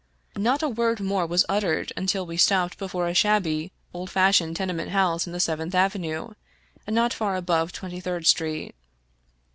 [0.39, 4.89] Not a word more was uttered until we stopped before a shabby, old fashioned tenement
[4.89, 6.29] house in the Seventh Avenue,
[6.87, 8.73] not far above Twenty third Street.